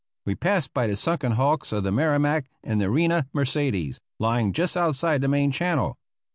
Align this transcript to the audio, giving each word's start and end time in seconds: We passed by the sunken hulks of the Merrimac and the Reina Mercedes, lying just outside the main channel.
We 0.25 0.33
passed 0.33 0.73
by 0.73 0.87
the 0.87 0.95
sunken 0.95 1.33
hulks 1.33 1.71
of 1.71 1.83
the 1.83 1.91
Merrimac 1.91 2.49
and 2.63 2.81
the 2.81 2.89
Reina 2.89 3.27
Mercedes, 3.33 3.99
lying 4.17 4.51
just 4.51 4.75
outside 4.75 5.21
the 5.21 5.27
main 5.27 5.51
channel. 5.51 5.99